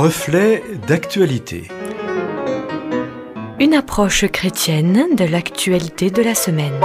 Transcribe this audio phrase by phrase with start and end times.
[0.00, 1.66] Reflet d'actualité.
[3.58, 6.80] Une approche chrétienne de l'actualité de la semaine.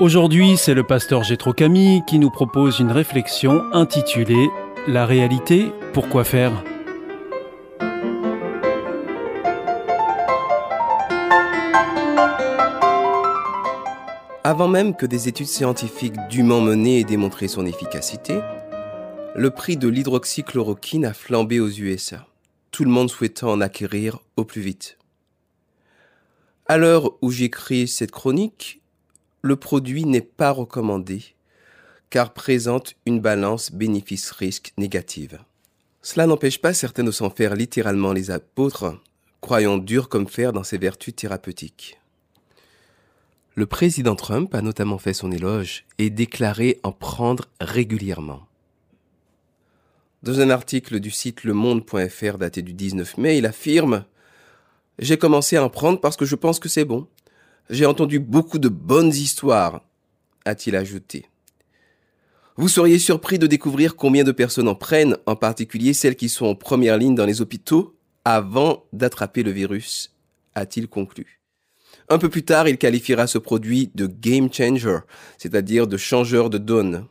[0.00, 4.48] Aujourd'hui, c'est le pasteur Gétro Camille qui nous propose une réflexion intitulée
[4.88, 6.64] La réalité, pourquoi faire?
[14.46, 18.40] Avant même que des études scientifiques dûment menées aient démontré son efficacité,
[19.34, 22.26] le prix de l'hydroxychloroquine a flambé aux USA,
[22.70, 24.98] tout le monde souhaitant en acquérir au plus vite.
[26.66, 28.82] À l'heure où j'écris cette chronique,
[29.40, 31.22] le produit n'est pas recommandé
[32.10, 35.40] car présente une balance bénéfice-risque négative.
[36.02, 39.00] Cela n'empêche pas certains de s'en faire littéralement les apôtres,
[39.40, 41.98] croyant dur comme fer dans ses vertus thérapeutiques.
[43.56, 48.48] Le président Trump a notamment fait son éloge et déclaré en prendre régulièrement.
[50.24, 54.06] Dans un article du site lemonde.fr daté du 19 mai, il affirme
[54.98, 57.06] J'ai commencé à en prendre parce que je pense que c'est bon.
[57.70, 59.82] J'ai entendu beaucoup de bonnes histoires,
[60.44, 61.26] a-t-il ajouté.
[62.56, 66.46] Vous seriez surpris de découvrir combien de personnes en prennent, en particulier celles qui sont
[66.46, 70.12] en première ligne dans les hôpitaux, avant d'attraper le virus,
[70.54, 71.43] a-t-il conclu.
[72.08, 74.98] Un peu plus tard, il qualifiera ce produit de game changer,
[75.38, 77.06] c'est-à-dire de changeur de donne.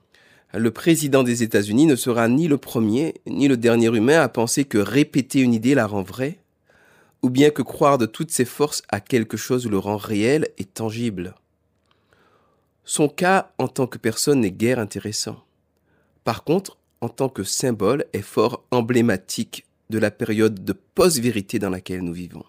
[0.54, 4.66] Le président des États-Unis ne sera ni le premier ni le dernier humain à penser
[4.66, 6.38] que répéter une idée la rend vraie,
[7.24, 10.66] ou bien que croire de toutes ses forces à quelque chose le rend réel et
[10.66, 11.34] tangible.
[12.86, 15.44] Son cas en tant que personne n'est guère intéressant.
[16.24, 21.70] Par contre, en tant que symbole, est fort emblématique de la période de post-vérité dans
[21.70, 22.46] laquelle nous vivons.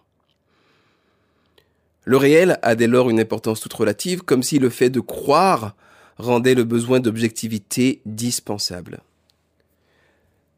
[2.05, 5.75] Le réel a dès lors une importance toute relative, comme si le fait de croire
[6.19, 9.01] rendait le besoin d'objectivité dispensable.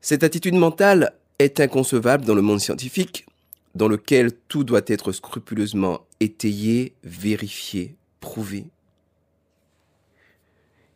[0.00, 3.26] Cette attitude mentale est inconcevable dans le monde scientifique,
[3.74, 8.66] dans lequel tout doit être scrupuleusement étayé, vérifié, prouvé.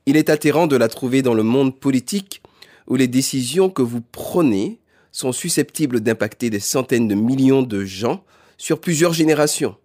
[0.07, 2.43] Il est atterrant de la trouver dans le monde politique
[2.89, 4.79] où les décisions que vous prenez
[5.13, 8.25] sont susceptibles d'impacter des centaines de millions de gens
[8.59, 9.77] sur plusieurs générations.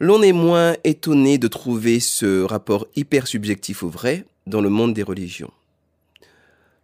[0.00, 4.94] L'on est moins étonné de trouver ce rapport hyper subjectif au vrai dans le monde
[4.94, 5.50] des religions.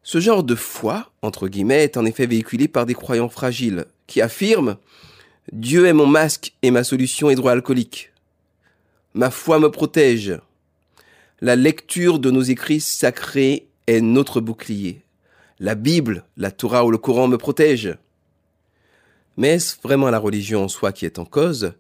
[0.03, 4.21] Ce genre de foi, entre guillemets, est en effet véhiculé par des croyants fragiles qui
[4.21, 4.77] affirment
[5.53, 8.13] Dieu est mon masque et ma solution hydroalcoolique.
[9.15, 10.39] Ma foi me protège.
[11.41, 15.03] La lecture de nos écrits sacrés est notre bouclier.
[15.61, 17.97] La Bible, la Torah ou le Coran me protègent.
[19.37, 21.75] Mais est-ce vraiment la religion en soi qui est en cause,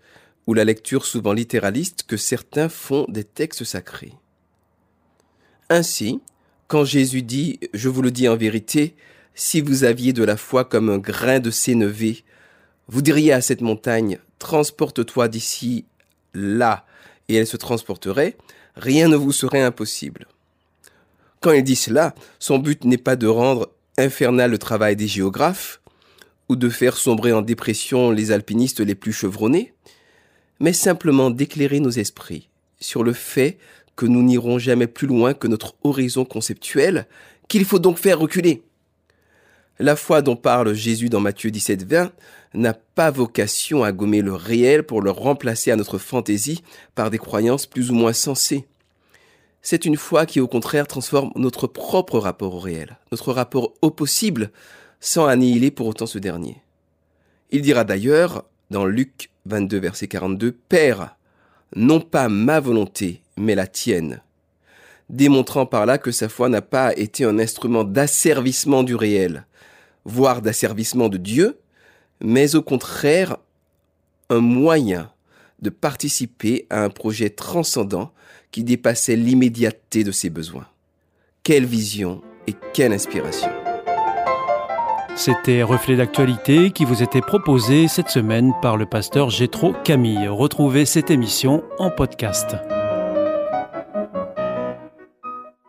[0.46, 4.14] ou la lecture souvent littéraliste que certains font des textes sacrés
[5.70, 6.20] Ainsi,
[6.68, 8.94] quand Jésus dit, je vous le dis en vérité,
[9.34, 12.24] si vous aviez de la foi comme un grain de sénévé,
[12.88, 15.84] vous diriez à cette montagne, transporte-toi d'ici
[16.34, 16.84] là,
[17.28, 18.36] et elle se transporterait,
[18.76, 20.26] rien ne vous serait impossible.
[21.40, 25.80] Quand il dit cela, son but n'est pas de rendre infernal le travail des géographes,
[26.48, 29.72] ou de faire sombrer en dépression les alpinistes les plus chevronnés,
[30.60, 32.48] mais simplement d'éclairer nos esprits
[32.80, 33.58] sur le fait
[33.96, 37.06] que nous n'irons jamais plus loin que notre horizon conceptuel,
[37.48, 38.62] qu'il faut donc faire reculer.
[39.78, 42.12] La foi dont parle Jésus dans Matthieu 17, 20
[42.54, 46.62] n'a pas vocation à gommer le réel pour le remplacer à notre fantaisie
[46.94, 48.66] par des croyances plus ou moins sensées.
[49.62, 53.90] C'est une foi qui au contraire transforme notre propre rapport au réel, notre rapport au
[53.90, 54.52] possible,
[55.00, 56.62] sans annihiler pour autant ce dernier.
[57.50, 61.16] Il dira d'ailleurs, dans Luc 22, verset 42, Père,
[61.76, 64.22] non pas ma volonté, mais la tienne,
[65.10, 69.46] démontrant par là que sa foi n'a pas été un instrument d'asservissement du réel,
[70.04, 71.58] voire d'asservissement de Dieu,
[72.20, 73.36] mais au contraire
[74.30, 75.10] un moyen
[75.60, 78.12] de participer à un projet transcendant
[78.50, 80.66] qui dépassait l'immédiateté de ses besoins.
[81.42, 83.63] Quelle vision et quelle inspiration.
[85.16, 90.26] C'était Reflet d'actualité qui vous était proposé cette semaine par le pasteur Gétro Camille.
[90.26, 92.56] Retrouvez cette émission en podcast.